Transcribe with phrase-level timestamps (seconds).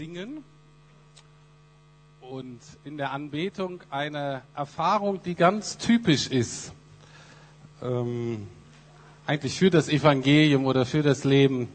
[0.00, 0.42] singen
[2.22, 6.72] und in der Anbetung eine Erfahrung, die ganz typisch ist,
[7.82, 8.46] ähm,
[9.26, 11.68] eigentlich für das Evangelium oder für das Leben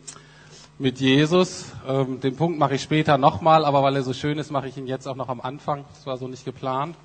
[0.80, 1.66] mit Jesus.
[1.88, 4.76] Ähm, den Punkt mache ich später nochmal, aber weil er so schön ist, mache ich
[4.76, 5.86] ihn jetzt auch noch am Anfang.
[5.94, 6.96] Das war so nicht geplant.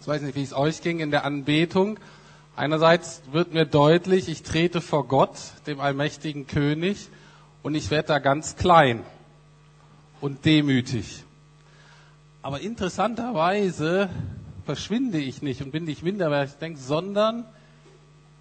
[0.00, 1.98] Ich weiß nicht, wie es euch ging in der Anbetung.
[2.54, 7.08] Einerseits wird mir deutlich, ich trete vor Gott, dem allmächtigen König,
[7.64, 9.02] und ich werde da ganz klein
[10.22, 11.24] und demütig.
[12.42, 14.08] Aber interessanterweise
[14.64, 17.44] verschwinde ich nicht und bin nicht minderwertig, denke, sondern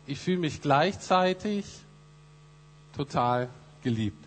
[0.05, 1.66] ich fühle mich gleichzeitig
[2.96, 3.50] total
[3.84, 4.24] geliebt.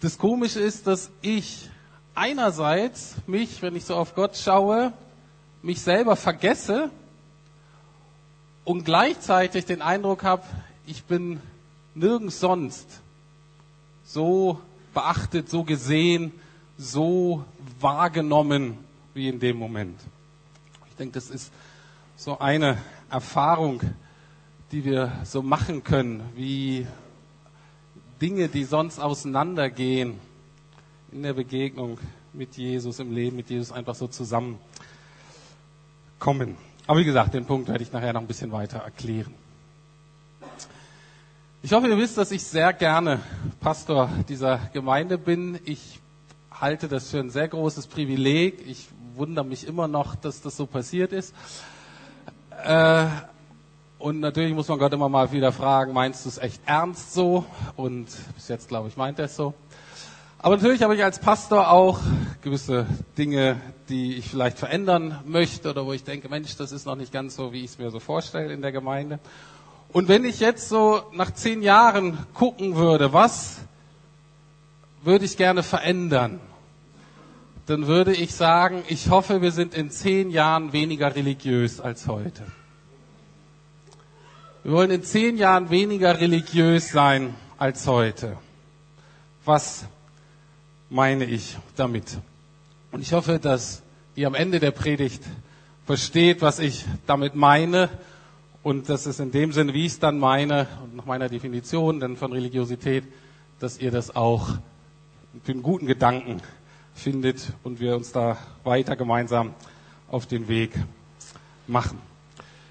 [0.00, 1.68] Das Komische ist, dass ich
[2.14, 4.92] einerseits mich, wenn ich so auf Gott schaue,
[5.62, 6.90] mich selber vergesse
[8.64, 10.44] und gleichzeitig den Eindruck habe,
[10.86, 11.40] ich bin
[11.94, 12.86] nirgends sonst
[14.04, 14.60] so
[14.94, 16.32] beachtet, so gesehen,
[16.76, 17.44] so
[17.78, 18.78] wahrgenommen
[19.14, 20.00] wie in dem Moment.
[20.88, 21.52] Ich denke, das ist
[22.16, 22.78] so eine
[23.10, 23.80] Erfahrung,
[24.72, 26.86] die wir so machen können, wie
[28.20, 30.14] Dinge, die sonst auseinandergehen
[31.12, 31.98] in der Begegnung
[32.32, 34.60] mit Jesus, im Leben mit Jesus einfach so zusammenkommen.
[36.86, 39.34] Aber wie gesagt, den Punkt werde ich nachher noch ein bisschen weiter erklären.
[41.62, 43.20] Ich hoffe, ihr wisst, dass ich sehr gerne
[43.60, 45.58] Pastor dieser Gemeinde bin.
[45.66, 46.00] Ich
[46.50, 48.66] halte das für ein sehr großes Privileg.
[48.66, 51.34] Ich wundere mich immer noch, dass das so passiert ist.
[52.64, 53.04] Äh,
[53.98, 57.44] und natürlich muss man Gott immer mal wieder fragen, meinst du es echt ernst so?
[57.76, 59.52] Und bis jetzt, glaube ich, meint er es so.
[60.38, 62.00] Aber natürlich habe ich als Pastor auch
[62.40, 62.86] gewisse
[63.18, 67.12] Dinge, die ich vielleicht verändern möchte oder wo ich denke, Mensch, das ist noch nicht
[67.12, 69.18] ganz so, wie ich es mir so vorstelle in der Gemeinde.
[69.92, 73.58] Und wenn ich jetzt so nach zehn Jahren gucken würde, was
[75.02, 76.40] würde ich gerne verändern,
[77.66, 82.44] dann würde ich sagen, ich hoffe, wir sind in zehn Jahren weniger religiös als heute.
[84.62, 88.36] Wir wollen in zehn Jahren weniger religiös sein als heute.
[89.44, 89.86] Was
[90.88, 92.18] meine ich damit?
[92.92, 93.82] Und ich hoffe, dass
[94.14, 95.22] ihr am Ende der Predigt
[95.86, 97.88] versteht, was ich damit meine
[98.62, 102.00] und das ist in dem Sinne, wie ich es dann meine, und nach meiner Definition
[102.00, 103.04] dann von Religiosität,
[103.58, 104.48] dass ihr das auch
[105.42, 106.42] für einen guten Gedanken
[106.94, 109.54] findet und wir uns da weiter gemeinsam
[110.08, 110.72] auf den Weg
[111.66, 111.98] machen.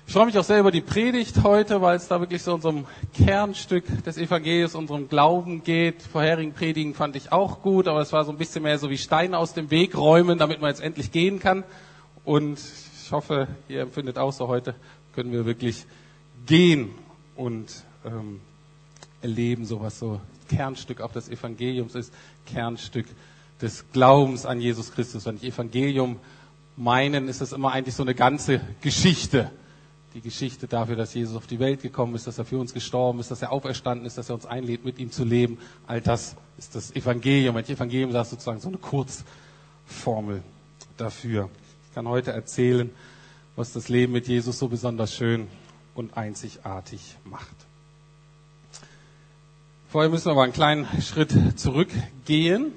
[0.06, 2.86] Ich freue mich auch sehr über die Predigt heute, weil es da wirklich so unserem
[3.14, 6.02] Kernstück des Evangeliums, unserem Glauben geht.
[6.02, 8.98] Vorherigen Predigen fand ich auch gut, aber es war so ein bisschen mehr so wie
[8.98, 11.64] Steine aus dem Weg räumen, damit man jetzt endlich gehen kann.
[12.26, 12.60] Und
[13.04, 14.74] ich hoffe, ihr empfindet auch so heute
[15.20, 15.86] können wir wirklich
[16.46, 16.92] gehen
[17.36, 18.40] und ähm,
[19.22, 22.14] erleben, so was so Kernstück auch des Evangeliums ist,
[22.46, 23.06] Kernstück
[23.62, 25.26] des Glaubens an Jesus Christus.
[25.26, 26.22] Wenn ich Evangelium
[26.78, 29.52] meinen, ist das immer eigentlich so eine ganze Geschichte.
[30.14, 33.20] Die Geschichte dafür, dass Jesus auf die Welt gekommen ist, dass er für uns gestorben
[33.20, 35.58] ist, dass er auferstanden ist, dass er uns einlädt, mit ihm zu leben.
[35.86, 37.56] All das ist das Evangelium.
[37.56, 40.44] Wenn ich Evangelium sage, sozusagen so eine Kurzformel
[40.96, 41.50] dafür.
[41.90, 42.90] Ich kann heute erzählen,
[43.56, 45.48] was das Leben mit Jesus so besonders schön
[45.96, 47.56] und einzigartig macht.
[49.90, 52.74] Vorher müssen wir aber einen kleinen Schritt zurückgehen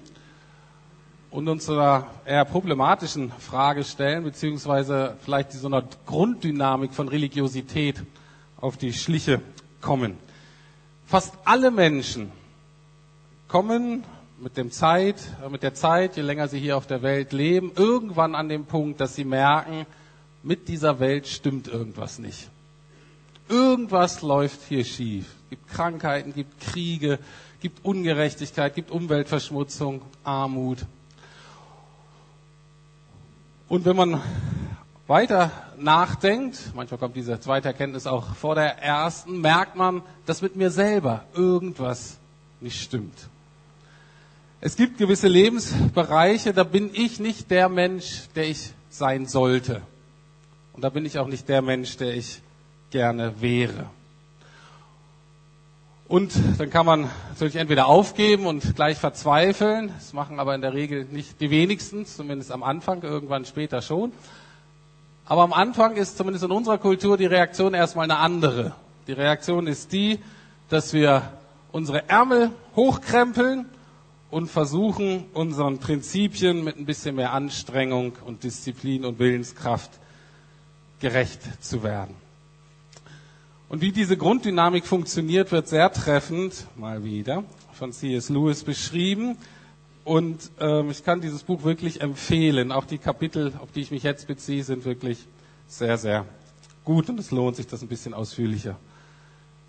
[1.31, 8.03] und uns zu einer eher problematischen Frage stellen, beziehungsweise vielleicht so einer Grunddynamik von Religiosität
[8.59, 9.41] auf die Schliche
[9.81, 10.17] kommen.
[11.07, 12.33] Fast alle Menschen
[13.49, 14.05] kommen
[14.41, 15.17] mit dem Zeit,
[15.51, 19.01] mit der Zeit, je länger sie hier auf der Welt leben, irgendwann an den Punkt,
[19.01, 19.87] dass sie merken,
[20.43, 22.51] mit dieser Welt stimmt irgendwas nicht.
[23.49, 25.27] Irgendwas läuft hier schief.
[25.45, 27.19] Es gibt Krankheiten, gibt Kriege,
[27.61, 30.79] gibt Ungerechtigkeit, gibt Umweltverschmutzung, Armut.
[33.69, 34.21] Und wenn man
[35.07, 40.57] weiter nachdenkt, manchmal kommt diese zweite Erkenntnis auch vor der ersten, merkt man, dass mit
[40.57, 42.19] mir selber irgendwas
[42.61, 43.29] nicht stimmt.
[44.61, 49.83] Es gibt gewisse Lebensbereiche, da bin ich nicht der Mensch, der ich sein sollte.
[50.73, 52.41] Und da bin ich auch nicht der Mensch, der ich
[52.91, 53.87] gerne wäre.
[56.09, 59.91] Und dann kann man natürlich entweder aufgeben und gleich verzweifeln.
[59.95, 64.13] Das machen aber in der Regel nicht die wenigsten, zumindest am Anfang, irgendwann später schon.
[65.25, 68.75] Aber am Anfang ist zumindest in unserer Kultur die Reaktion erstmal eine andere.
[69.07, 70.19] Die Reaktion ist die,
[70.69, 71.23] dass wir
[71.71, 73.65] unsere Ärmel hochkrempeln
[74.31, 79.91] und versuchen, unseren Prinzipien mit ein bisschen mehr Anstrengung und Disziplin und Willenskraft
[81.03, 82.15] gerecht zu werden.
[83.69, 88.29] Und wie diese Grunddynamik funktioniert, wird sehr treffend, mal wieder, von C.S.
[88.29, 89.37] Lewis beschrieben.
[90.05, 92.71] Und ähm, ich kann dieses Buch wirklich empfehlen.
[92.71, 95.27] Auch die Kapitel, auf die ich mich jetzt beziehe, sind wirklich
[95.67, 96.25] sehr, sehr
[96.85, 98.77] gut und es lohnt sich, das ein bisschen ausführlicher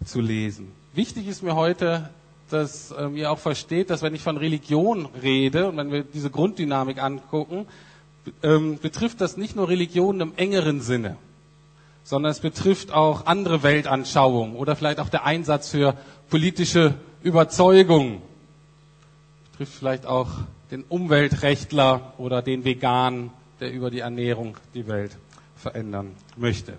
[0.05, 0.71] zu lesen.
[0.93, 2.09] Wichtig ist mir heute,
[2.49, 6.29] dass ähm, ihr auch versteht, dass wenn ich von Religion rede und wenn wir diese
[6.29, 7.65] Grunddynamik angucken,
[8.41, 11.17] ähm, betrifft das nicht nur Religion im engeren Sinne,
[12.03, 15.95] sondern es betrifft auch andere Weltanschauungen oder vielleicht auch der Einsatz für
[16.29, 18.21] politische Überzeugungen.
[19.51, 20.29] Betrifft vielleicht auch
[20.71, 25.11] den Umweltrechtler oder den Vegan, der über die Ernährung die Welt
[25.55, 26.73] verändern möchte.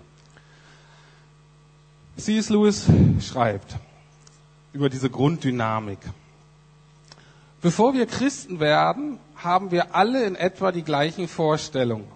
[2.17, 2.49] C.S.
[2.49, 2.85] Lewis
[3.21, 3.75] schreibt
[4.73, 5.99] über diese Grunddynamik.
[7.61, 12.07] Bevor wir Christen werden, haben wir alle in etwa die gleichen Vorstellungen.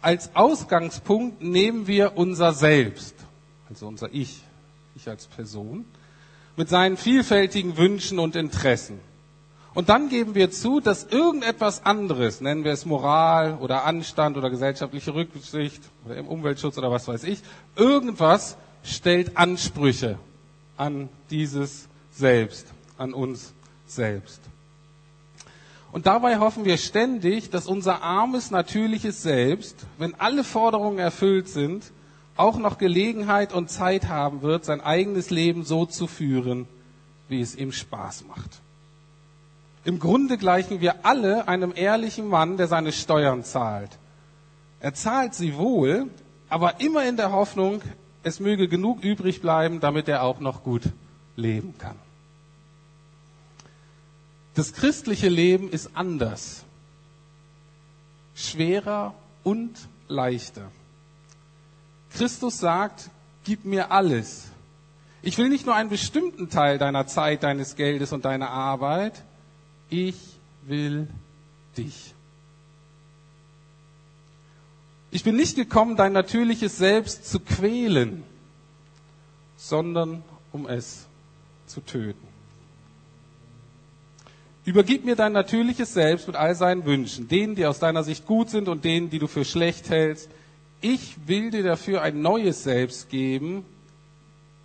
[0.00, 3.14] Als Ausgangspunkt nehmen wir unser Selbst,
[3.68, 4.42] also unser Ich,
[4.96, 5.84] ich als Person,
[6.56, 8.98] mit seinen vielfältigen Wünschen und Interessen.
[9.72, 14.50] Und dann geben wir zu, dass irgendetwas anderes, nennen wir es Moral oder Anstand oder
[14.50, 17.40] gesellschaftliche Rücksicht oder im Umweltschutz oder was weiß ich,
[17.76, 20.18] irgendwas stellt Ansprüche
[20.76, 22.66] an dieses Selbst,
[22.98, 23.52] an uns
[23.86, 24.40] selbst.
[25.92, 31.92] Und dabei hoffen wir ständig, dass unser armes, natürliches Selbst, wenn alle Forderungen erfüllt sind,
[32.36, 36.68] auch noch Gelegenheit und Zeit haben wird, sein eigenes Leben so zu führen,
[37.28, 38.60] wie es ihm Spaß macht.
[39.84, 43.98] Im Grunde gleichen wir alle einem ehrlichen Mann, der seine Steuern zahlt.
[44.78, 46.08] Er zahlt sie wohl,
[46.48, 47.82] aber immer in der Hoffnung,
[48.22, 50.84] es möge genug übrig bleiben, damit er auch noch gut
[51.36, 51.96] leben kann.
[54.54, 56.64] Das christliche Leben ist anders,
[58.34, 59.14] schwerer
[59.44, 60.70] und leichter.
[62.12, 63.10] Christus sagt,
[63.44, 64.48] gib mir alles.
[65.22, 69.22] Ich will nicht nur einen bestimmten Teil deiner Zeit, deines Geldes und deiner Arbeit,
[69.88, 70.16] ich
[70.62, 71.08] will
[71.76, 72.14] dich.
[75.10, 78.22] Ich bin nicht gekommen, dein natürliches Selbst zu quälen,
[79.56, 81.06] sondern um es
[81.66, 82.29] zu töten.
[84.64, 88.50] Übergib mir dein natürliches Selbst mit all seinen Wünschen, denen, die aus deiner Sicht gut
[88.50, 90.28] sind und denen, die du für schlecht hältst.
[90.80, 93.64] Ich will dir dafür ein neues Selbst geben.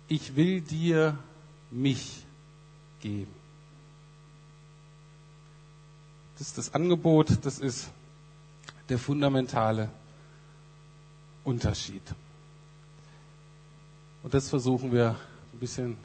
[0.08, 1.18] Ich will dir
[1.70, 2.24] mich
[3.00, 3.34] geben.
[6.38, 7.88] Das ist das Angebot, das ist
[8.88, 9.88] der fundamentale
[11.44, 12.02] Unterschied.
[14.22, 15.16] Und das versuchen wir
[15.52, 15.96] ein bisschen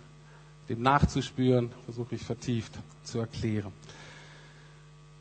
[0.72, 2.74] dem nachzuspüren, versuche ich vertieft
[3.04, 3.72] zu erklären.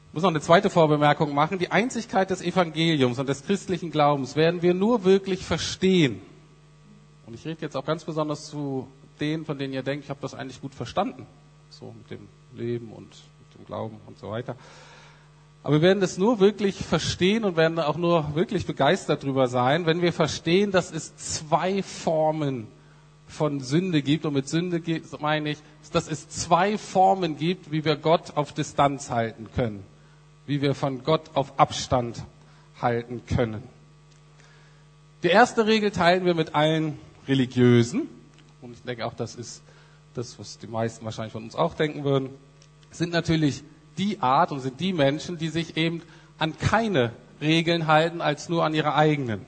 [0.09, 1.59] Ich muss noch eine zweite Vorbemerkung machen.
[1.59, 6.21] Die Einzigkeit des Evangeliums und des christlichen Glaubens werden wir nur wirklich verstehen.
[7.27, 8.89] Und ich rede jetzt auch ganz besonders zu
[9.21, 11.27] denen, von denen ihr denkt, ich habe das eigentlich gut verstanden.
[11.69, 14.57] So mit dem Leben und mit dem Glauben und so weiter.
[15.63, 19.85] Aber wir werden das nur wirklich verstehen und werden auch nur wirklich begeistert darüber sein,
[19.85, 22.67] wenn wir verstehen, dass es zwei Formen
[23.31, 24.27] von Sünde gibt.
[24.27, 24.83] Und mit Sünde
[25.21, 25.59] meine ich,
[25.93, 29.85] dass es zwei Formen gibt, wie wir Gott auf Distanz halten können.
[30.47, 32.25] Wie wir von Gott auf Abstand
[32.81, 33.63] halten können.
[35.23, 36.99] Die erste Regel teilen wir mit allen
[37.29, 38.09] Religiösen.
[38.63, 39.63] Und ich denke auch, das ist
[40.15, 42.31] das, was die meisten wahrscheinlich von uns auch denken würden.
[42.91, 43.63] Sind natürlich
[43.99, 46.03] die Art und sind die Menschen, die sich eben
[46.39, 49.47] an keine Regeln halten als nur an ihre eigenen.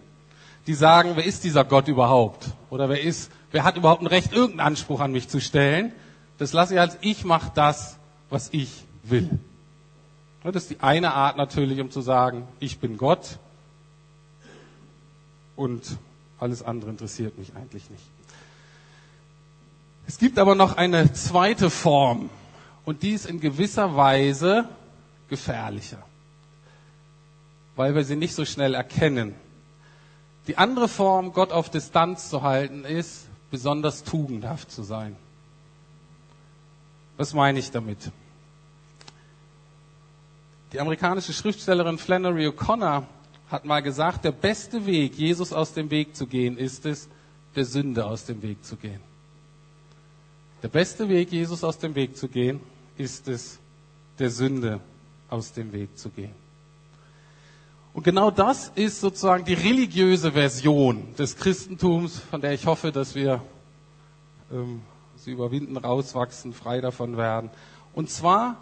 [0.67, 2.49] Die sagen, wer ist dieser Gott überhaupt?
[2.71, 5.93] Oder wer ist, wer hat überhaupt ein Recht, irgendeinen Anspruch an mich zu stellen?
[6.39, 7.99] Das lasse ich als ich mache das,
[8.31, 9.39] was ich will.
[10.45, 13.39] Das ist die eine Art natürlich, um zu sagen, ich bin Gott
[15.55, 15.97] und
[16.41, 18.03] alles andere interessiert mich eigentlich nicht.
[20.09, 22.29] Es gibt aber noch eine zweite Form
[22.85, 24.69] und die ist in gewisser Weise
[25.29, 26.03] gefährlicher,
[27.77, 29.35] weil wir sie nicht so schnell erkennen.
[30.47, 35.17] Die andere Form, Gott auf Distanz zu halten, ist, besonders tugendhaft zu sein.
[37.17, 38.11] Was meine ich damit?
[40.73, 43.05] Die amerikanische Schriftstellerin Flannery O'Connor
[43.51, 47.09] hat mal gesagt, der beste Weg, Jesus aus dem Weg zu gehen, ist es,
[47.55, 49.01] der Sünde aus dem Weg zu gehen.
[50.63, 52.61] Der beste Weg, Jesus aus dem Weg zu gehen,
[52.97, 53.59] ist es,
[54.19, 54.81] der Sünde
[55.29, 56.42] aus dem Weg zu gehen.
[57.95, 63.15] Und genau das ist sozusagen die religiöse Version des Christentums, von der ich hoffe, dass
[63.15, 63.43] wir
[64.51, 64.81] ähm,
[65.17, 67.51] sie überwinden, rauswachsen, frei davon werden.
[67.93, 68.57] Und zwar,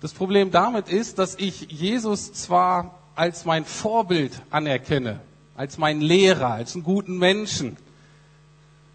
[0.00, 5.20] das Problem damit ist, dass ich Jesus zwar als mein Vorbild anerkenne,
[5.56, 7.76] als meinen Lehrer, als einen guten Menschen,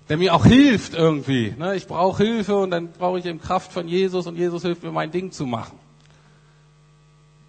[0.10, 1.56] der mir auch hilft irgendwie.
[1.58, 1.76] Ne?
[1.76, 4.92] Ich brauche Hilfe und dann brauche ich eben Kraft von Jesus und Jesus hilft mir,
[4.92, 5.80] mein Ding zu machen.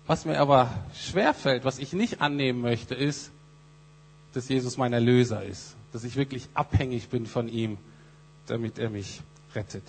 [0.07, 3.31] Was mir aber schwerfällt, was ich nicht annehmen möchte, ist,
[4.35, 7.79] dass Jesus mein Erlöser ist, dass ich wirklich abhängig bin von ihm,
[8.47, 9.21] damit er mich
[9.55, 9.85] rettet.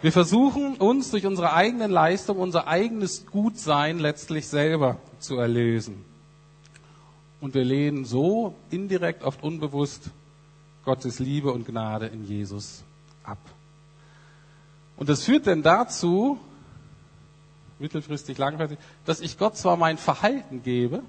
[0.00, 6.04] Wir versuchen uns durch unsere eigenen Leistung, unser eigenes Gutsein letztlich selber zu erlösen.
[7.40, 10.10] Und wir lehnen so indirekt, oft unbewusst,
[10.84, 12.84] Gottes Liebe und Gnade in Jesus
[13.24, 13.38] ab.
[14.96, 16.38] Und das führt denn dazu,
[17.78, 21.02] mittelfristig, langfristig, dass ich Gott zwar mein Verhalten gebe,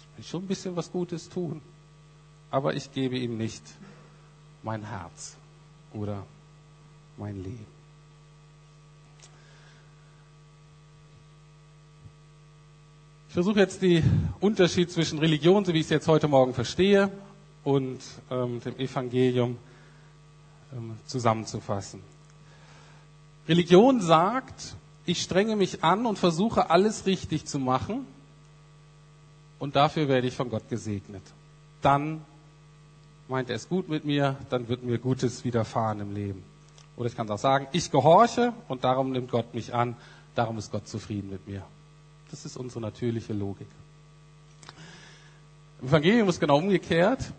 [0.00, 1.60] ich will schon ein bisschen was Gutes tun,
[2.50, 3.62] aber ich gebe ihm nicht
[4.62, 5.36] mein Herz
[5.92, 6.24] oder
[7.16, 7.66] mein Leben.
[13.28, 17.10] Ich versuche jetzt den Unterschied zwischen Religion, so wie ich es jetzt heute Morgen verstehe,
[17.62, 18.00] und
[18.30, 19.58] ähm, dem Evangelium
[20.72, 22.00] ähm, zusammenzufassen.
[23.46, 24.74] Religion sagt,
[25.08, 28.06] ich strenge mich an und versuche alles richtig zu machen
[29.58, 31.22] und dafür werde ich von Gott gesegnet.
[31.80, 32.24] Dann
[33.28, 36.44] meint er es gut mit mir, dann wird mir Gutes widerfahren im Leben.
[36.96, 39.96] Oder ich kann auch sagen, ich gehorche und darum nimmt Gott mich an,
[40.34, 41.62] darum ist Gott zufrieden mit mir.
[42.30, 43.68] Das ist unsere natürliche Logik.
[45.80, 47.32] Im Evangelium ist genau umgekehrt.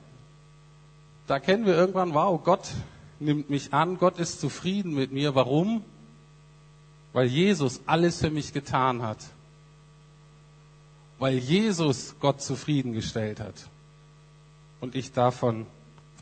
[1.28, 2.72] Da erkennen wir irgendwann, wow, Gott
[3.20, 5.36] nimmt mich an, Gott ist zufrieden mit mir.
[5.36, 5.84] Warum?
[7.20, 9.18] Weil Jesus alles für mich getan hat.
[11.18, 13.56] Weil Jesus Gott zufriedengestellt hat.
[14.80, 15.66] Und ich davon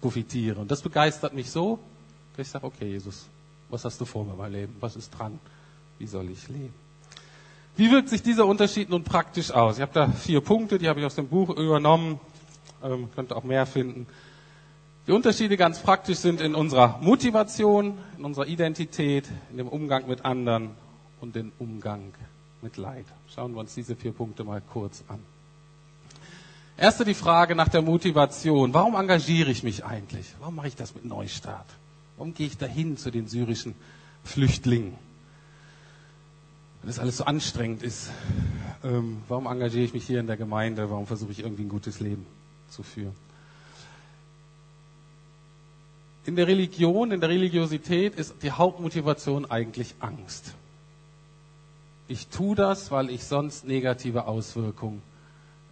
[0.02, 0.60] profitiere.
[0.60, 1.78] Und das begeistert mich so,
[2.36, 3.28] dass ich sage, okay, Jesus,
[3.70, 4.76] was hast du vor mir mein Leben?
[4.80, 5.40] Was ist dran?
[6.00, 6.74] Wie soll ich leben?
[7.76, 9.76] Wie wirkt sich dieser Unterschied nun praktisch aus?
[9.76, 12.20] Ich habe da vier Punkte, die habe ich aus dem Buch übernommen.
[12.84, 14.08] Ähm, könnt auch mehr finden.
[15.06, 20.26] Die Unterschiede ganz praktisch sind in unserer Motivation, in unserer Identität, in dem Umgang mit
[20.26, 20.72] anderen
[21.22, 22.14] und den Umgang
[22.62, 23.06] mit Leid.
[23.34, 25.20] Schauen wir uns diese vier Punkte mal kurz an.
[26.78, 28.74] Erste die Frage nach der Motivation.
[28.74, 30.36] Warum engagiere ich mich eigentlich?
[30.40, 31.66] Warum mache ich das mit Neustart?
[32.18, 33.74] Warum gehe ich dahin zu den syrischen
[34.24, 34.94] Flüchtlingen?
[36.82, 38.12] Wenn das alles so anstrengend ist,
[38.84, 40.90] ähm, warum engagiere ich mich hier in der Gemeinde?
[40.90, 42.28] Warum versuche ich irgendwie ein gutes Leben
[42.70, 43.16] zu führen?
[46.26, 50.54] In der Religion, in der Religiosität ist die Hauptmotivation eigentlich Angst.
[52.08, 55.02] Ich tue das, weil ich sonst negative Auswirkungen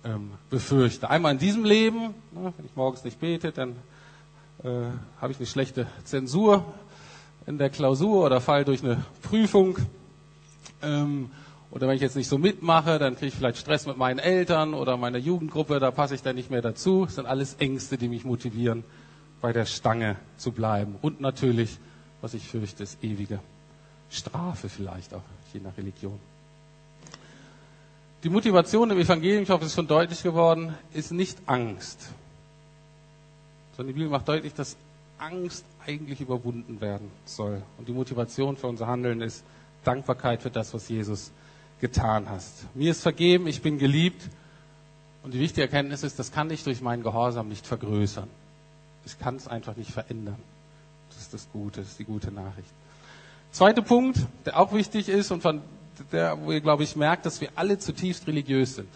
[0.04, 1.10] ähm, befürchte.
[1.10, 3.76] Einmal in diesem Leben, ne, wenn ich morgens nicht bete, dann
[4.64, 4.70] äh,
[5.22, 6.66] habe ich eine schlechte Zensur
[7.46, 9.78] in der Klausur oder fall durch eine Prüfung.
[10.82, 11.30] Ähm,
[11.72, 14.74] oder wenn ich jetzt nicht so mitmache, dann kriege ich vielleicht Stress mit meinen Eltern
[14.74, 17.06] oder meiner Jugendgruppe, da passe ich dann nicht mehr dazu.
[17.06, 18.84] Das sind alles Ängste, die mich motivieren,
[19.42, 20.96] bei der Stange zu bleiben.
[21.02, 21.78] Und natürlich,
[22.22, 23.40] was ich fürchte, ist ewige
[24.10, 25.22] Strafe vielleicht auch,
[25.56, 26.20] je nach Religion.
[28.24, 32.10] Die Motivation im Evangelium, ich hoffe, es ist schon deutlich geworden, ist nicht Angst.
[33.76, 34.76] Sondern die Bibel macht deutlich, dass
[35.18, 37.62] Angst eigentlich überwunden werden soll.
[37.78, 39.44] Und die Motivation für unser Handeln ist
[39.84, 41.32] Dankbarkeit für das, was Jesus
[41.80, 42.42] getan hat.
[42.74, 44.30] Mir ist vergeben, ich bin geliebt.
[45.24, 48.28] Und die wichtige Erkenntnis ist, das kann ich durch meinen Gehorsam nicht vergrößern.
[49.06, 50.38] Ich kann es einfach nicht verändern.
[51.10, 52.70] Das ist das Gute, das ist die gute Nachricht.
[53.56, 55.62] Zweiter Punkt, der auch wichtig ist und von
[56.12, 58.90] der, wo ihr, glaube ich, merkt, dass wir alle zutiefst religiös sind.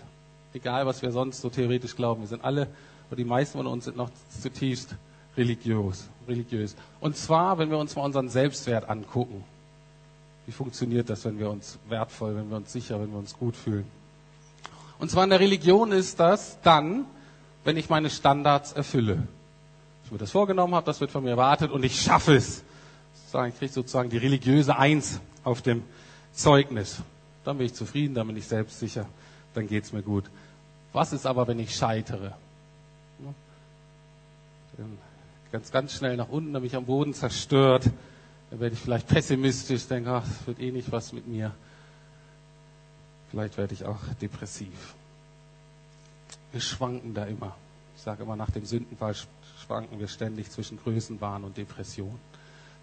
[0.53, 2.23] Egal, was wir sonst so theoretisch glauben.
[2.23, 2.67] Wir sind alle,
[3.07, 4.09] oder die meisten von uns sind noch
[4.41, 4.95] zutiefst
[5.37, 6.09] religiös.
[6.27, 6.75] religiös.
[6.99, 9.45] Und zwar, wenn wir uns mal unseren Selbstwert angucken.
[10.45, 13.55] Wie funktioniert das, wenn wir uns wertvoll, wenn wir uns sicher, wenn wir uns gut
[13.55, 13.85] fühlen?
[14.99, 17.05] Und zwar in der Religion ist das dann,
[17.63, 19.25] wenn ich meine Standards erfülle.
[20.03, 22.65] Ich mir das vorgenommen habe, das wird von mir erwartet und ich schaffe es.
[23.31, 25.83] Ich kriege sozusagen die religiöse Eins auf dem
[26.33, 27.01] Zeugnis.
[27.43, 29.05] Dann bin ich zufrieden, dann bin ich selbstsicher,
[29.53, 30.25] dann geht es mir gut.
[30.93, 32.33] Was ist aber, wenn ich scheitere?
[34.77, 34.97] Dann
[35.51, 37.89] ganz, ganz schnell nach unten, dann bin ich am Boden zerstört.
[38.49, 41.53] Dann werde ich vielleicht pessimistisch, denke, ach, das wird eh nicht was mit mir.
[43.29, 44.95] Vielleicht werde ich auch depressiv.
[46.51, 47.55] Wir schwanken da immer.
[47.95, 49.13] Ich sage immer, nach dem Sündenfall
[49.63, 52.17] schwanken wir ständig zwischen Größenwahn und Depression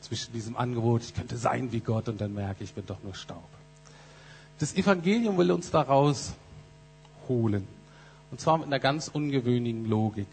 [0.07, 3.03] zwischen diesem Angebot, ich könnte sein wie Gott und dann merke ich, ich bin doch
[3.03, 3.49] nur Staub.
[4.59, 6.33] Das Evangelium will uns daraus
[7.29, 7.67] holen.
[8.31, 10.29] Und zwar mit einer ganz ungewöhnlichen Logik,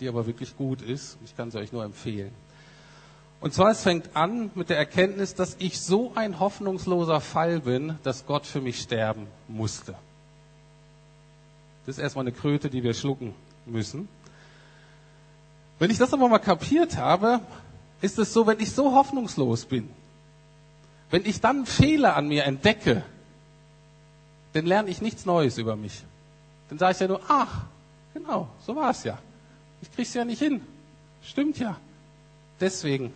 [0.00, 1.16] die aber wirklich gut ist.
[1.24, 2.30] Ich kann sie euch nur empfehlen.
[3.40, 7.98] Und zwar, es fängt an mit der Erkenntnis, dass ich so ein hoffnungsloser Fall bin,
[8.02, 9.94] dass Gott für mich sterben musste.
[11.86, 14.08] Das ist erstmal eine Kröte, die wir schlucken müssen.
[15.78, 17.40] Wenn ich das aber mal kapiert habe,
[18.00, 19.88] ist es so, wenn ich so hoffnungslos bin,
[21.10, 23.04] wenn ich dann Fehler an mir entdecke,
[24.52, 26.04] dann lerne ich nichts Neues über mich.
[26.68, 27.62] Dann sage ich ja nur, ach,
[28.14, 29.18] genau, so war es ja.
[29.82, 30.60] Ich krieg's ja nicht hin.
[31.22, 31.76] Stimmt ja.
[32.60, 33.12] Deswegen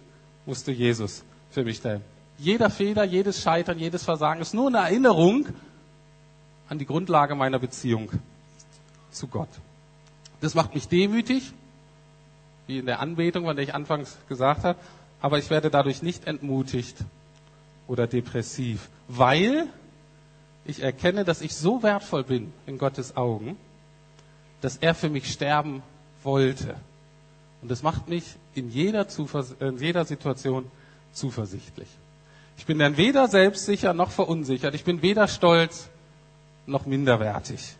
[0.46, 2.02] musste Jesus für mich stellen.
[2.38, 5.46] Jeder Fehler, jedes Scheitern, jedes Versagen ist nur eine Erinnerung
[6.68, 8.10] an die Grundlage meiner Beziehung
[9.10, 9.48] zu Gott.
[10.40, 11.52] Das macht mich demütig,
[12.66, 14.78] wie in der Anbetung, von der ich anfangs gesagt habe,
[15.20, 16.96] aber ich werde dadurch nicht entmutigt
[17.86, 19.68] oder depressiv, weil
[20.64, 23.56] ich erkenne, dass ich so wertvoll bin in Gottes Augen,
[24.60, 25.82] dass er für mich sterben
[26.22, 26.74] wollte.
[27.60, 30.66] Und das macht mich in jeder, Zuvers in jeder Situation
[31.12, 31.88] zuversichtlich.
[32.56, 34.74] Ich bin dann weder selbstsicher noch verunsichert.
[34.74, 35.88] Ich bin weder stolz
[36.66, 37.76] noch minderwertig.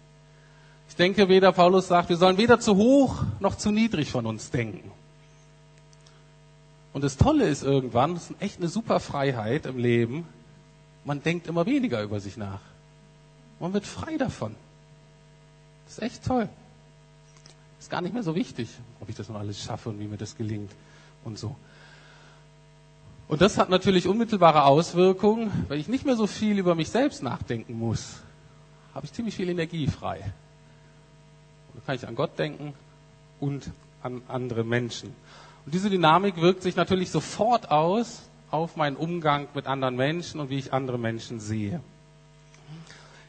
[0.88, 4.50] Ich denke, weder Paulus sagt, wir sollen weder zu hoch noch zu niedrig von uns
[4.50, 4.90] denken.
[6.92, 10.26] Und das Tolle ist irgendwann, das ist echt eine super Freiheit im Leben,
[11.04, 12.60] man denkt immer weniger über sich nach.
[13.60, 14.54] Man wird frei davon.
[15.84, 16.48] Das ist echt toll.
[17.78, 18.68] Ist gar nicht mehr so wichtig,
[19.00, 20.70] ob ich das noch alles schaffe und wie mir das gelingt
[21.24, 21.54] und so.
[23.28, 27.22] Und das hat natürlich unmittelbare Auswirkungen, wenn ich nicht mehr so viel über mich selbst
[27.22, 28.16] nachdenken muss,
[28.94, 30.32] habe ich ziemlich viel Energie frei.
[31.74, 32.72] Dann kann ich an Gott denken
[33.40, 33.70] und
[34.02, 35.14] an andere Menschen.
[35.66, 40.50] Und diese Dynamik wirkt sich natürlich sofort aus auf meinen Umgang mit anderen Menschen und
[40.50, 41.80] wie ich andere Menschen sehe.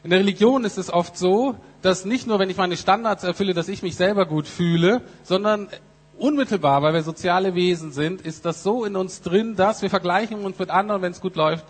[0.04, 3.54] In der Religion ist es oft so, dass nicht nur, wenn ich meine Standards erfülle,
[3.54, 5.68] dass ich mich selber gut fühle, sondern
[6.16, 10.44] unmittelbar, weil wir soziale Wesen sind, ist das so in uns drin, dass wir vergleichen
[10.44, 11.64] uns mit anderen, wenn es gut läuft,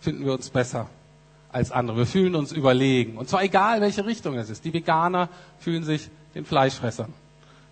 [0.00, 0.90] finden wir uns besser
[1.50, 1.96] als andere.
[1.98, 3.16] Wir fühlen uns überlegen.
[3.16, 4.64] Und zwar egal, welche Richtung es ist.
[4.64, 5.28] Die Veganer
[5.58, 7.12] fühlen sich den Fleischfressern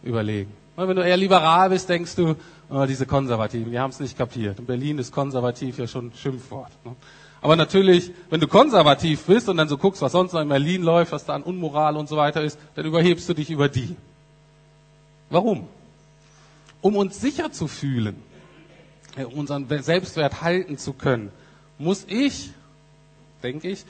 [0.02, 0.52] überlegen.
[0.76, 2.36] Wenn du eher liberal bist, denkst du,
[2.70, 4.58] oh, diese Konservativen, die haben es nicht kapiert.
[4.58, 6.70] In Berlin ist konservativ ja schon ein Schimpfwort.
[6.84, 6.94] Ne?
[7.40, 10.82] Aber natürlich, wenn du konservativ bist und dann so guckst, was sonst noch in Berlin
[10.82, 13.96] läuft, was da an Unmoral und so weiter ist, dann überhebst du dich über die.
[15.30, 15.68] Warum?
[16.80, 18.16] Um uns sicher zu fühlen,
[19.16, 21.30] um unseren Selbstwert halten zu können,
[21.78, 22.50] muss ich,
[23.42, 23.84] denke ich,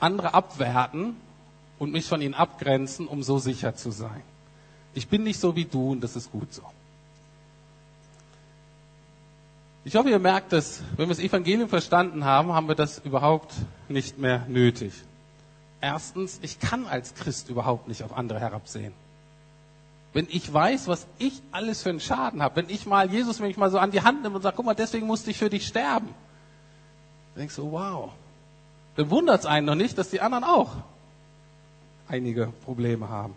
[0.00, 1.16] andere abwerten
[1.78, 4.22] und mich von ihnen abgrenzen, um so sicher zu sein.
[4.94, 6.62] Ich bin nicht so wie du und das ist gut so.
[9.84, 13.54] Ich hoffe, ihr merkt, dass, wenn wir das Evangelium verstanden haben, haben wir das überhaupt
[13.88, 14.92] nicht mehr nötig.
[15.80, 18.92] Erstens, ich kann als Christ überhaupt nicht auf andere herabsehen.
[20.12, 23.56] Wenn ich weiß, was ich alles für einen Schaden habe, wenn ich mal Jesus mich
[23.56, 25.66] mal so an die Hand nehme und sage, guck mal, deswegen musste ich für dich
[25.66, 26.08] sterben,
[27.36, 28.10] denkst du, wow.
[28.98, 30.74] Dann wundert es einen noch nicht, dass die anderen auch
[32.08, 33.32] einige Probleme haben.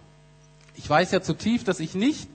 [0.75, 2.27] Ich weiß ja zutiefst, dass ich nicht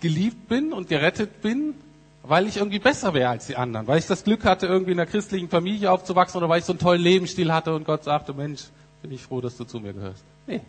[0.00, 1.74] geliebt bin und gerettet bin,
[2.22, 4.98] weil ich irgendwie besser wäre als die anderen, weil ich das Glück hatte, irgendwie in
[4.98, 8.32] einer christlichen Familie aufzuwachsen oder weil ich so einen tollen Lebensstil hatte und Gott sagte,
[8.32, 8.62] Mensch,
[9.02, 10.24] bin ich froh, dass du zu mir gehörst.
[10.46, 10.62] Nee,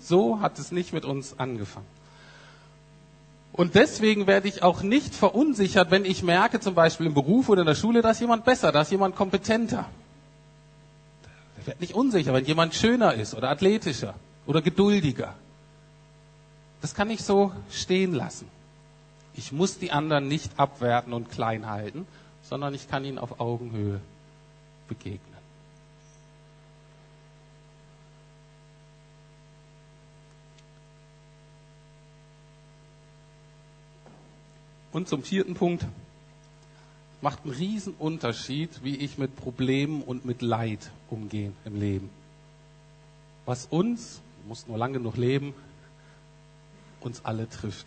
[0.00, 1.86] so hat es nicht mit uns angefangen.
[3.52, 7.60] Und deswegen werde ich auch nicht verunsichert, wenn ich merke, zum Beispiel im Beruf oder
[7.60, 9.86] in der Schule, dass jemand besser, dass jemand kompetenter.
[11.62, 14.14] Ich werde nicht unsicher, wenn jemand schöner ist oder athletischer
[14.48, 15.32] oder geduldiger.
[16.80, 18.48] Das kann ich so stehen lassen.
[19.34, 22.08] Ich muss die anderen nicht abwerten und klein halten,
[22.42, 24.00] sondern ich kann ihnen auf Augenhöhe
[24.88, 25.20] begegnen.
[34.90, 35.86] Und zum vierten Punkt,
[37.22, 42.10] macht einen riesen Unterschied, wie ich mit Problemen und mit Leid umgehe im Leben.
[43.46, 45.54] Was uns, muss nur lange genug leben,
[47.00, 47.86] uns alle trifft.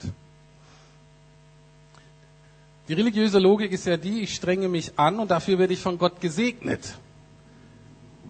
[2.88, 5.98] Die religiöse Logik ist ja die, ich strenge mich an und dafür werde ich von
[5.98, 6.98] Gott gesegnet.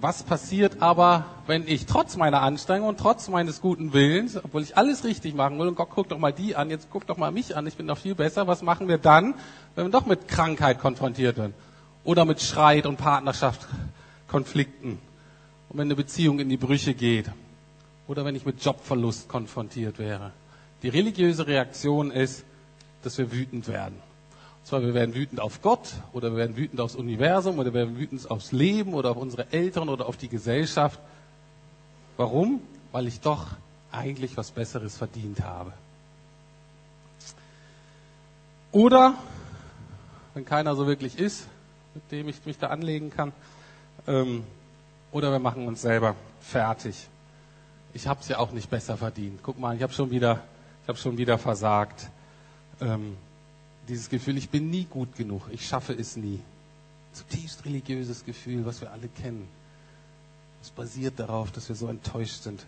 [0.01, 4.77] Was passiert aber, wenn ich trotz meiner Anstrengung und trotz meines guten Willens, obwohl ich
[4.77, 7.31] alles richtig machen will, und Gott guckt doch mal die an, jetzt guckt doch mal
[7.31, 9.35] mich an, ich bin doch viel besser, was machen wir dann,
[9.75, 11.53] wenn wir doch mit Krankheit konfrontiert werden?
[12.03, 13.67] Oder mit Streit und Partnerschaft,
[14.27, 14.99] Konflikten?
[15.69, 17.31] Und wenn eine Beziehung in die Brüche geht?
[18.07, 20.31] Oder wenn ich mit Jobverlust konfrontiert wäre?
[20.83, 22.43] Die religiöse Reaktion ist,
[23.01, 23.95] dass wir wütend werden.
[24.65, 27.99] Zwar, wir werden wütend auf Gott oder wir werden wütend aufs Universum oder wir werden
[27.99, 30.99] wütend aufs Leben oder auf unsere Eltern oder auf die Gesellschaft.
[32.17, 32.61] Warum?
[32.91, 33.45] Weil ich doch
[33.91, 35.71] eigentlich was Besseres verdient habe.
[38.71, 39.13] Oder,
[40.33, 41.45] wenn keiner so wirklich ist,
[41.93, 43.33] mit dem ich mich da anlegen kann,
[44.07, 44.43] ähm,
[45.11, 47.07] oder wir machen uns selber fertig.
[47.93, 49.41] Ich habe es ja auch nicht besser verdient.
[49.43, 50.41] Guck mal, ich habe schon wieder,
[50.81, 52.09] ich habe schon wieder versagt.
[52.81, 53.15] Ähm,
[53.87, 56.39] dieses Gefühl, ich bin nie gut genug, ich schaffe es nie.
[57.13, 59.47] Zutiefst religiöses Gefühl, was wir alle kennen.
[60.61, 62.65] Es basiert darauf, dass wir so enttäuscht sind,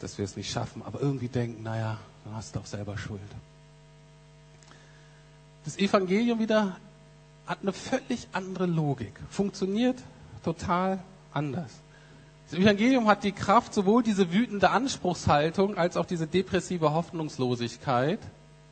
[0.00, 3.20] dass wir es nicht schaffen, aber irgendwie denken, naja, dann hast du doch selber Schuld.
[5.64, 6.76] Das Evangelium wieder
[7.46, 9.98] hat eine völlig andere Logik, funktioniert
[10.44, 10.98] total
[11.32, 11.70] anders.
[12.50, 18.20] Das Evangelium hat die Kraft, sowohl diese wütende Anspruchshaltung als auch diese depressive Hoffnungslosigkeit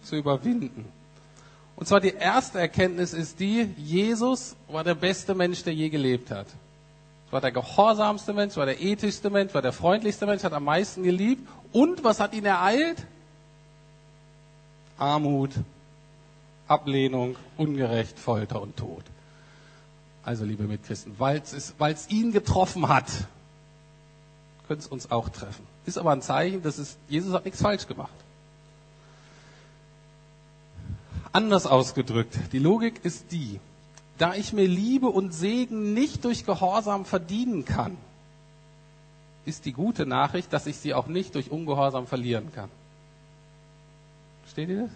[0.05, 0.85] zu überwinden.
[1.77, 6.31] Und zwar die erste Erkenntnis ist die, Jesus war der beste Mensch, der je gelebt
[6.31, 6.47] hat.
[7.31, 11.03] War der gehorsamste Mensch, war der ethischste Mensch, war der freundlichste Mensch, hat am meisten
[11.03, 11.49] geliebt.
[11.73, 13.05] Und was hat ihn ereilt?
[14.97, 15.51] Armut,
[16.69, 19.03] Ablehnung, Ungerecht, Folter und Tod.
[20.23, 23.11] Also, liebe Mitchristen, weil es ihn getroffen hat,
[24.69, 25.67] könnte es uns auch treffen.
[25.87, 28.14] Ist aber ein Zeichen, dass es, Jesus hat nichts falsch gemacht.
[31.35, 33.59] Anders ausgedrückt, die Logik ist die,
[34.18, 37.97] da ich mir Liebe und Segen nicht durch Gehorsam verdienen kann,
[39.44, 42.70] ist die gute Nachricht, dass ich sie auch nicht durch Ungehorsam verlieren kann.
[44.44, 44.90] Versteht ihr das?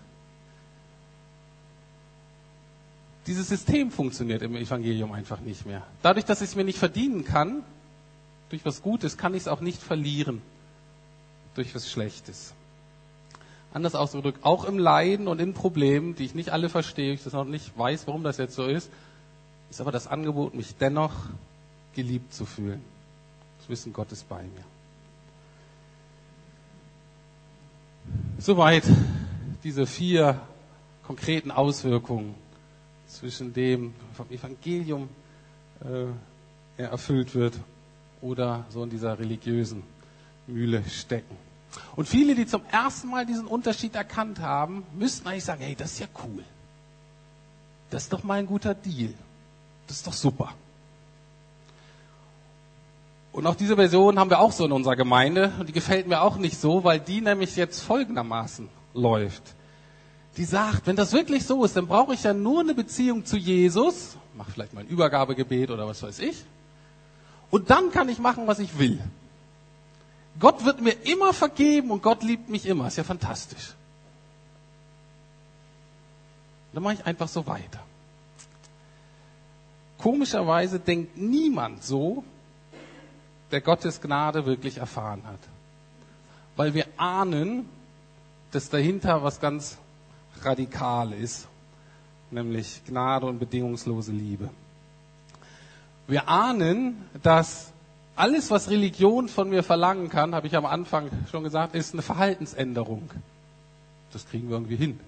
[3.26, 5.82] Dieses System funktioniert im Evangelium einfach nicht mehr.
[6.02, 7.64] Dadurch, dass ich es mir nicht verdienen kann,
[8.48, 10.40] durch was Gutes, kann ich es auch nicht verlieren
[11.56, 12.54] durch was Schlechtes.
[13.72, 17.34] Anders ausgedrückt, auch im Leiden und in Problemen, die ich nicht alle verstehe, ich das
[17.34, 18.90] noch nicht weiß, warum das jetzt so ist,
[19.70, 21.12] ist aber das Angebot, mich dennoch
[21.94, 22.82] geliebt zu fühlen.
[23.58, 24.64] Das Wissen Gottes bei mir.
[28.38, 28.84] Soweit
[29.64, 30.40] diese vier
[31.06, 32.34] konkreten Auswirkungen
[33.06, 35.08] zwischen dem vom Evangelium
[35.84, 37.58] äh, erfüllt wird
[38.20, 39.82] oder so in dieser religiösen
[40.46, 41.36] Mühle stecken.
[41.96, 45.92] Und viele, die zum ersten Mal diesen Unterschied erkannt haben, müssten eigentlich sagen, hey, das
[45.92, 46.44] ist ja cool.
[47.90, 49.12] Das ist doch mal ein guter Deal.
[49.86, 50.52] Das ist doch super.
[53.32, 56.22] Und auch diese Version haben wir auch so in unserer Gemeinde und die gefällt mir
[56.22, 59.42] auch nicht so, weil die nämlich jetzt folgendermaßen läuft.
[60.36, 63.36] Die sagt, wenn das wirklich so ist, dann brauche ich ja nur eine Beziehung zu
[63.36, 66.44] Jesus, mach vielleicht mal ein Übergabegebet oder was weiß ich,
[67.50, 68.98] und dann kann ich machen, was ich will.
[70.38, 72.86] Gott wird mir immer vergeben und Gott liebt mich immer.
[72.86, 73.74] Ist ja fantastisch.
[76.72, 77.80] Dann mache ich einfach so weiter.
[79.98, 82.22] Komischerweise denkt niemand so,
[83.50, 85.40] der Gottes Gnade wirklich erfahren hat.
[86.56, 87.68] Weil wir ahnen,
[88.52, 89.78] dass dahinter was ganz
[90.42, 91.48] radikal ist,
[92.30, 94.50] nämlich Gnade und bedingungslose Liebe.
[96.06, 97.72] Wir ahnen, dass
[98.18, 102.02] alles, was Religion von mir verlangen kann, habe ich am Anfang schon gesagt, ist eine
[102.02, 103.10] Verhaltensänderung.
[104.12, 104.98] Das kriegen wir irgendwie hin.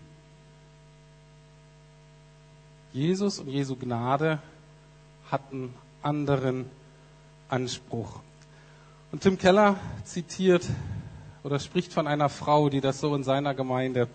[2.93, 4.39] Jesus und Jesu Gnade
[5.31, 6.67] hatten anderen
[7.49, 8.21] Anspruch.
[9.13, 10.67] Und Tim Keller zitiert
[11.43, 14.09] oder spricht von einer Frau, die das so in seiner Gemeinde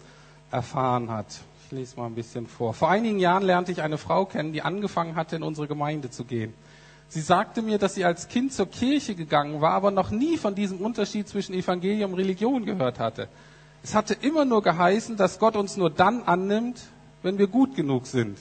[0.51, 1.27] erfahren hat.
[1.65, 2.73] Ich lese mal ein bisschen vor.
[2.73, 6.23] Vor einigen Jahren lernte ich eine Frau kennen, die angefangen hatte, in unsere Gemeinde zu
[6.23, 6.53] gehen.
[7.09, 10.55] Sie sagte mir, dass sie als Kind zur Kirche gegangen war, aber noch nie von
[10.55, 13.29] diesem Unterschied zwischen Evangelium und Religion gehört hatte.
[13.83, 16.81] Es hatte immer nur geheißen, dass Gott uns nur dann annimmt,
[17.21, 18.37] wenn wir gut genug sind.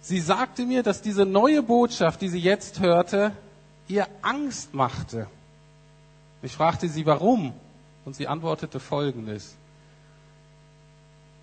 [0.00, 3.32] Sie sagte mir, dass diese neue Botschaft, die sie jetzt hörte,
[3.86, 5.26] ihr Angst machte.
[6.42, 7.52] Ich fragte sie, warum?
[8.04, 9.56] Und sie antwortete Folgendes.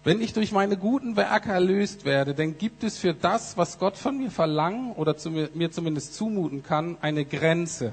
[0.07, 3.97] Wenn ich durch meine guten Werke erlöst werde, dann gibt es für das, was Gott
[3.97, 7.91] von mir verlangen oder zu mir, mir zumindest zumuten kann, eine Grenze.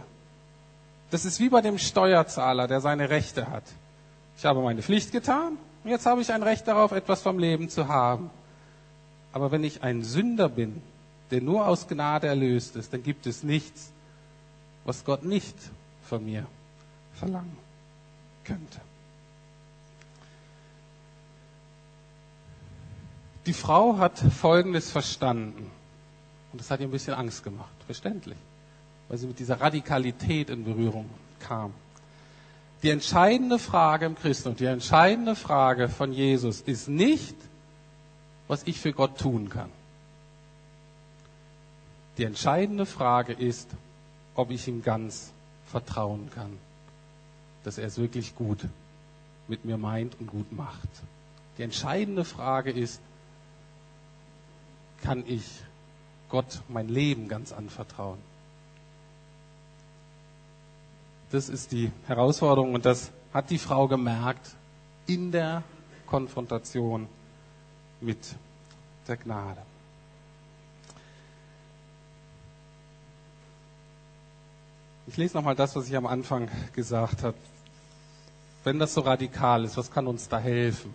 [1.11, 3.65] Das ist wie bei dem Steuerzahler, der seine Rechte hat.
[4.39, 7.69] Ich habe meine Pflicht getan und jetzt habe ich ein Recht darauf, etwas vom Leben
[7.69, 8.31] zu haben.
[9.33, 10.83] Aber wenn ich ein Sünder bin,
[11.33, 13.91] der nur aus Gnade erlöst ist, dann gibt es nichts,
[14.85, 15.57] was Gott nicht
[16.09, 16.47] von mir
[17.15, 17.59] verlangen
[18.45, 18.81] könnte.
[23.47, 25.71] Die Frau hat Folgendes verstanden.
[26.53, 27.75] Und das hat ihr ein bisschen Angst gemacht.
[27.87, 28.39] Verständlich.
[29.09, 31.75] Weil sie mit dieser Radikalität in Berührung kam.
[32.83, 37.37] Die entscheidende Frage im Christentum, die entscheidende Frage von Jesus ist nicht,
[38.47, 39.71] was ich für Gott tun kann.
[42.19, 43.71] Die entscheidende Frage ist,
[44.35, 45.33] ob ich ihm ganz
[45.67, 46.59] vertrauen kann,
[47.65, 48.67] dass er es wirklich gut
[49.49, 50.89] mit mir meint und gut macht.
[51.59, 53.01] Die entscheidende Frage ist,
[55.05, 55.45] kann ich
[56.31, 58.19] Gott mein Leben ganz anvertrauen.
[61.31, 64.57] Das ist die Herausforderung und das hat die Frau gemerkt
[65.07, 65.63] in der
[66.07, 67.07] Konfrontation
[68.01, 68.19] mit
[69.07, 69.63] der Gnade.
[75.07, 77.37] Ich lese nochmal das, was ich am Anfang gesagt habe.
[78.63, 80.95] Wenn das so radikal ist, was kann uns da helfen?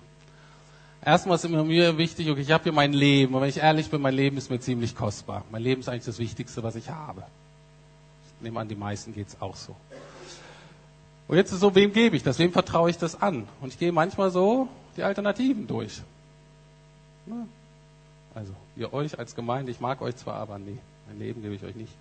[1.03, 3.33] Erstmal ist mir wichtig, okay, ich habe hier mein Leben.
[3.33, 5.45] Und wenn ich ehrlich bin, mein Leben ist mir ziemlich kostbar.
[5.49, 7.23] Mein Leben ist eigentlich das Wichtigste, was ich habe.
[8.25, 9.75] Ich nehme an, die meisten geht es auch so.
[11.27, 12.39] Und jetzt ist so, wem gebe ich das?
[12.39, 13.47] Wem vertraue ich das an?
[13.61, 16.01] Und ich gehe manchmal so die Alternativen durch.
[18.33, 21.63] Also, ihr euch als Gemeinde, ich mag euch zwar, aber nee, mein Leben gebe ich
[21.63, 21.93] euch nicht.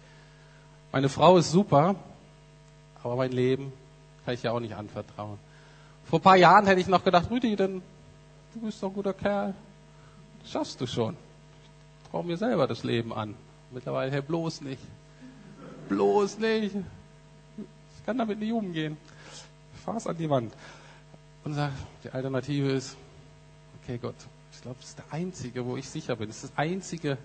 [0.91, 1.95] Meine Frau ist super,
[3.03, 3.73] aber mein Leben
[4.25, 5.39] kann ich ja auch nicht anvertrauen.
[6.09, 7.83] Vor ein paar Jahren hätte ich noch gedacht, Rüdi, denn
[8.55, 9.55] du bist doch ein guter Kerl.
[10.41, 11.17] Das schaffst du schon.
[12.03, 13.35] Ich traue mir selber das Leben an.
[13.71, 14.83] Mittlerweile, hey, bloß nicht.
[15.89, 16.75] Bloß nicht.
[16.77, 18.97] Ich kann damit nicht umgehen.
[19.75, 20.53] Ich fahr's an die Wand.
[21.45, 21.73] Und sag,
[22.05, 22.97] die Alternative ist,
[23.83, 24.15] okay Gott,
[24.53, 26.29] ich glaube, das ist der einzige, wo ich sicher bin.
[26.29, 27.17] Das ist das einzige,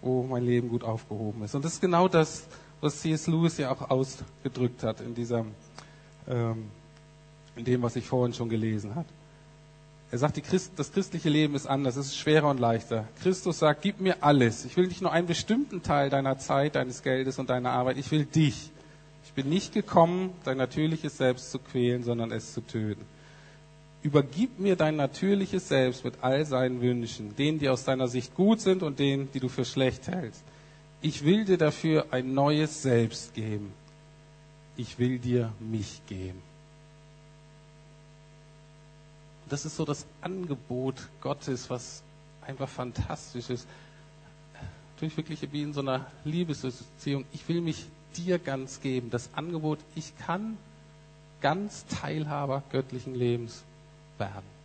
[0.00, 1.54] wo mein Leben gut aufgehoben ist.
[1.54, 2.46] Und das ist genau das,
[2.80, 3.26] was C.S.
[3.26, 5.44] Lewis ja auch ausgedrückt hat in dieser,
[6.28, 6.70] ähm,
[7.56, 9.08] in dem, was ich vorhin schon gelesen habe.
[10.10, 13.08] Er sagt, Christ, das christliche Leben ist anders, es ist schwerer und leichter.
[13.22, 14.64] Christus sagt, gib mir alles.
[14.64, 18.10] Ich will nicht nur einen bestimmten Teil deiner Zeit, deines Geldes und deiner Arbeit, ich
[18.12, 18.70] will dich.
[19.24, 23.04] Ich bin nicht gekommen, dein natürliches Selbst zu quälen, sondern es zu töten.
[24.02, 28.60] Übergib mir dein natürliches Selbst mit all seinen Wünschen, denen, die aus deiner Sicht gut
[28.60, 30.44] sind und denen, die du für schlecht hältst.
[31.02, 33.72] Ich will dir dafür ein neues Selbst geben.
[34.76, 36.40] Ich will dir mich geben.
[39.48, 42.02] Das ist so das Angebot Gottes, was
[42.46, 43.68] einfach fantastisch ist.
[44.98, 47.24] Durch wirklich wie in so einer Liebesbeziehung.
[47.32, 49.10] Ich will mich dir ganz geben.
[49.10, 50.56] Das Angebot, ich kann
[51.40, 53.62] ganz Teilhaber göttlichen Lebens
[54.18, 54.56] werden.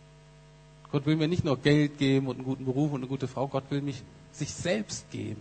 [0.90, 3.48] Gott will mir nicht nur Geld geben und einen guten Beruf und eine gute Frau,
[3.48, 5.40] Gott will mich sich selbst geben.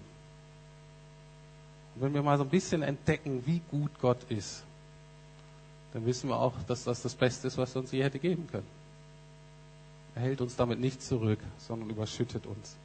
[1.96, 4.64] Und wenn wir mal so ein bisschen entdecken, wie gut Gott ist,
[5.94, 8.48] dann wissen wir auch, dass das das Beste ist, was er uns je hätte geben
[8.48, 8.81] können.
[10.16, 12.76] Er hält uns damit nicht zurück, sondern überschüttet uns.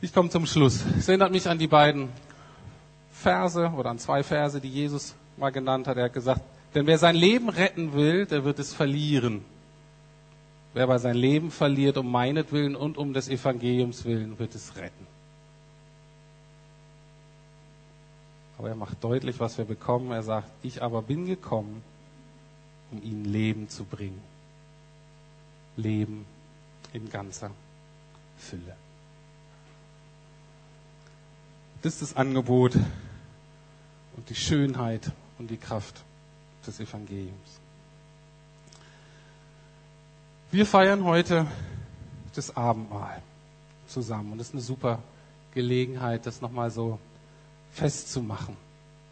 [0.00, 0.84] Ich komme zum Schluss.
[0.96, 2.08] Es erinnert mich an die beiden
[3.10, 5.96] Verse oder an zwei Verse, die Jesus mal genannt hat.
[5.96, 6.42] Er hat gesagt,
[6.74, 9.44] denn wer sein Leben retten will, der wird es verlieren.
[10.74, 15.06] Wer aber sein Leben verliert um meinetwillen und um des Evangeliums willen, wird es retten.
[18.58, 20.12] Aber er macht deutlich, was wir bekommen.
[20.12, 21.82] Er sagt, ich aber bin gekommen,
[22.92, 24.20] um ihnen Leben zu bringen.
[25.78, 26.26] Leben
[26.92, 27.50] in ganzer
[28.36, 28.76] Fülle.
[31.82, 32.74] Das ist das Angebot
[34.16, 36.02] und die Schönheit und die Kraft
[36.66, 37.60] des Evangeliums.
[40.50, 41.46] Wir feiern heute
[42.34, 43.22] das Abendmahl
[43.86, 45.02] zusammen und es ist eine super
[45.54, 46.98] Gelegenheit, das nochmal so
[47.72, 48.56] festzumachen,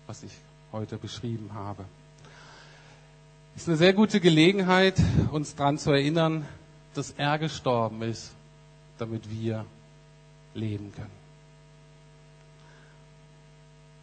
[0.07, 0.33] was ich
[0.72, 1.85] heute beschrieben habe.
[3.55, 5.00] Es ist eine sehr gute Gelegenheit,
[5.31, 6.46] uns daran zu erinnern,
[6.96, 8.32] dass er gestorben ist,
[8.98, 9.64] damit wir
[10.54, 11.26] leben können.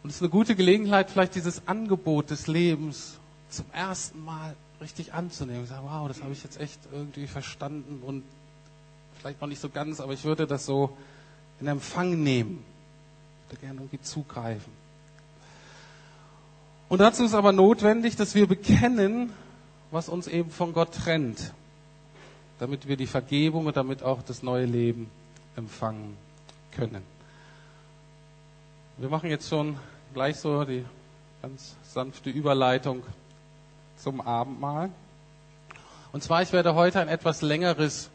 [0.02, 5.14] Und es ist eine gute Gelegenheit, vielleicht dieses Angebot des Lebens zum ersten Mal richtig
[5.14, 5.64] anzunehmen.
[5.64, 8.22] Ich sage, wow, das habe ich jetzt echt irgendwie verstanden und
[9.18, 10.94] vielleicht noch nicht so ganz, aber ich würde das so
[11.60, 12.62] in Empfang nehmen.
[13.46, 14.72] Ich würde gerne irgendwie zugreifen.
[16.90, 19.32] Und dazu ist aber notwendig, dass wir bekennen,
[19.90, 21.54] was uns eben von Gott trennt,
[22.58, 25.10] damit wir die Vergebung und damit auch das neue Leben
[25.56, 26.16] empfangen
[26.72, 27.02] können.
[28.96, 29.76] Wir machen jetzt schon
[30.12, 30.84] gleich so die
[31.42, 33.02] ganz sanfte Überleitung
[33.96, 34.90] zum Abendmahl.
[36.12, 38.08] Und zwar, ich werde heute ein etwas längeres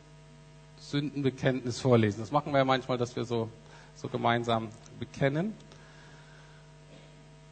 [0.79, 2.21] Sündenbekenntnis vorlesen.
[2.21, 3.49] Das machen wir ja manchmal, dass wir so,
[3.95, 5.53] so gemeinsam bekennen.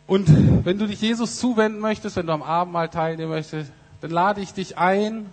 [0.08, 4.40] Und wenn du dich Jesus zuwenden möchtest, wenn du am Abendmahl teilnehmen möchtest, dann lade
[4.40, 5.30] ich dich ein,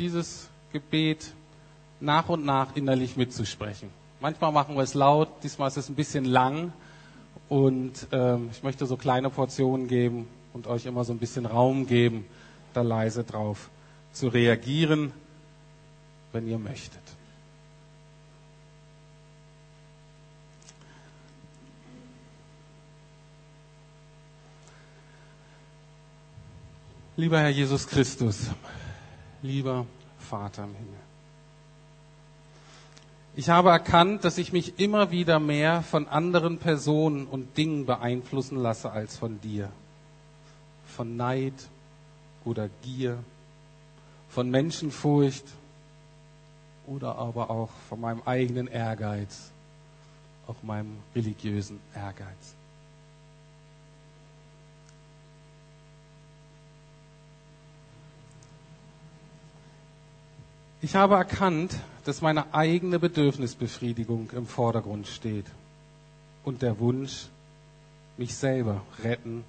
[0.00, 1.32] dieses Gebet
[2.00, 3.90] nach und nach innerlich mitzusprechen.
[4.20, 6.72] Manchmal machen wir es laut, diesmal ist es ein bisschen lang
[7.48, 11.86] und ähm, ich möchte so kleine Portionen geben, und euch immer so ein bisschen Raum
[11.86, 12.24] geben,
[12.74, 13.70] da leise drauf
[14.12, 15.12] zu reagieren,
[16.32, 17.00] wenn ihr möchtet.
[27.16, 28.46] Lieber Herr Jesus Christus,
[29.42, 29.86] lieber
[30.18, 31.00] Vater im Himmel.
[33.36, 38.56] Ich habe erkannt, dass ich mich immer wieder mehr von anderen Personen und Dingen beeinflussen
[38.58, 39.70] lasse als von dir
[40.90, 41.54] von Neid
[42.44, 43.18] oder Gier,
[44.28, 45.44] von Menschenfurcht
[46.86, 49.50] oder aber auch von meinem eigenen Ehrgeiz,
[50.46, 52.54] auch meinem religiösen Ehrgeiz.
[60.82, 65.44] Ich habe erkannt, dass meine eigene Bedürfnisbefriedigung im Vordergrund steht
[66.42, 67.26] und der Wunsch,
[68.16, 69.44] mich selber retten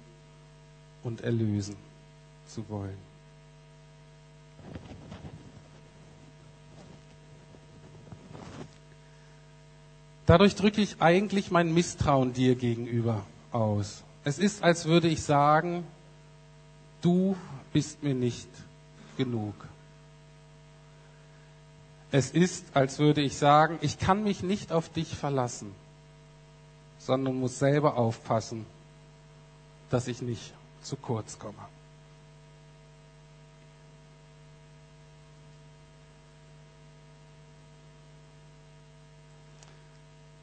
[1.02, 1.76] und erlösen
[2.46, 2.96] zu wollen.
[10.26, 14.02] Dadurch drücke ich eigentlich mein Misstrauen dir gegenüber aus.
[14.24, 15.84] Es ist, als würde ich sagen,
[17.00, 17.36] du
[17.72, 18.48] bist mir nicht
[19.16, 19.54] genug.
[22.14, 25.74] Es ist, als würde ich sagen, ich kann mich nicht auf dich verlassen,
[26.98, 28.66] sondern muss selber aufpassen,
[29.88, 31.54] dass ich nicht zu kurz komme.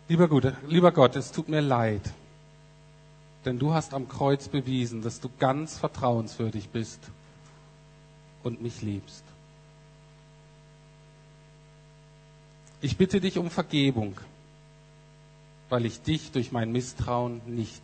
[0.07, 2.01] Lieber, Gute, lieber Gott, es tut mir leid,
[3.45, 6.99] denn du hast am Kreuz bewiesen, dass du ganz vertrauenswürdig bist
[8.41, 9.28] und mich liebst.
[12.81, 14.17] Ich bitte dich um Vergebung,
[15.67, 17.83] weil ich dich durch mein Misstrauen nicht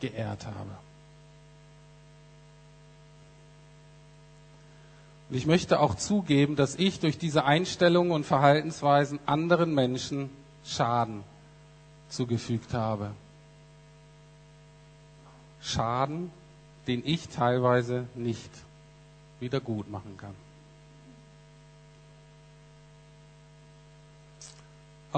[0.00, 0.70] geehrt habe.
[5.28, 10.30] Und ich möchte auch zugeben, dass ich durch diese Einstellungen und Verhaltensweisen anderen Menschen
[10.64, 11.22] Schaden
[12.08, 13.10] zugefügt habe.
[15.60, 16.30] Schaden,
[16.86, 18.50] den ich teilweise nicht
[19.40, 20.34] wieder gut machen kann.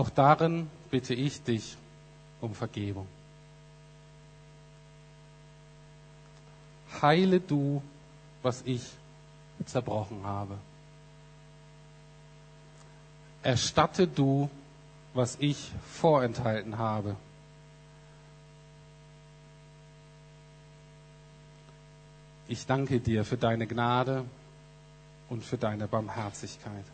[0.00, 1.76] Auch darin bitte ich dich
[2.40, 3.06] um Vergebung.
[7.02, 7.82] Heile du,
[8.42, 8.82] was ich
[9.66, 10.56] zerbrochen habe.
[13.42, 14.48] Erstatte du,
[15.12, 17.14] was ich vorenthalten habe.
[22.48, 24.24] Ich danke dir für deine Gnade
[25.28, 26.86] und für deine Barmherzigkeit.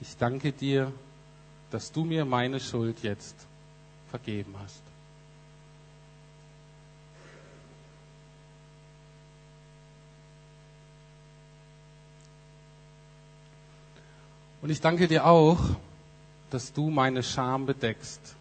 [0.00, 0.92] Ich danke dir,
[1.70, 3.34] dass du mir meine Schuld jetzt
[4.10, 4.82] vergeben hast.
[14.60, 15.58] Und ich danke dir auch,
[16.50, 18.34] dass du meine Scham bedeckst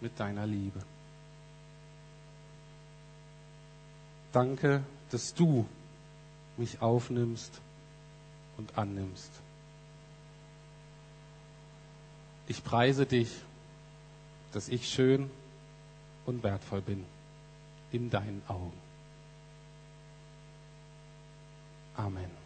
[0.00, 0.80] mit deiner Liebe.
[4.32, 5.66] Danke, dass du
[6.56, 7.52] mich aufnimmst
[8.58, 9.30] und annimmst.
[12.46, 13.30] Ich preise dich,
[14.52, 15.30] dass ich schön
[16.26, 17.04] und wertvoll bin
[17.92, 18.72] in deinen Augen.
[21.96, 22.43] Amen.